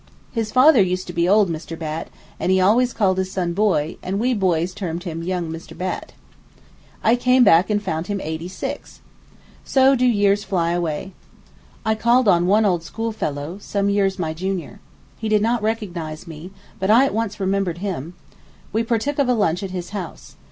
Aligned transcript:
His 0.31 0.51
father 0.51 0.81
used 0.81 1.05
to 1.05 1.13
be 1.13 1.29
"old 1.29 1.47
Mr. 1.47 1.77
Batt," 1.77 2.07
and 2.39 2.51
he 2.51 2.59
always 2.59 2.91
called 2.91 3.19
his 3.19 3.31
son 3.31 3.49
his 3.49 3.55
"boy," 3.55 3.97
and 4.01 4.19
we 4.19 4.33
boys 4.33 4.73
termed 4.73 5.03
him 5.03 5.21
"young 5.21 5.51
Mr. 5.51 5.77
Batt." 5.77 6.13
I 7.03 7.15
came 7.15 7.43
back 7.43 7.69
and 7.69 7.83
found 7.83 8.07
him 8.07 8.19
eighty 8.19 8.47
six. 8.47 9.01
So 9.63 9.93
do 9.93 10.03
years 10.07 10.43
fly 10.43 10.71
away. 10.71 11.11
I 11.85 11.93
called 11.93 12.27
on 12.27 12.47
one 12.47 12.65
old 12.65 12.81
school 12.81 13.11
fellow, 13.11 13.59
some 13.59 13.91
years 13.91 14.17
my 14.17 14.33
junior. 14.33 14.79
He 15.19 15.29
did 15.29 15.43
not 15.43 15.61
recognize 15.61 16.25
me, 16.25 16.49
but 16.79 16.89
I 16.89 17.05
at 17.05 17.13
once 17.13 17.39
remembered 17.39 17.77
him. 17.77 18.15
We 18.73 18.81
partook 18.81 19.19
of 19.19 19.29
a 19.29 19.35
lunch 19.35 19.61
at 19.61 19.69
his 19.69 19.91
house. 19.91 20.35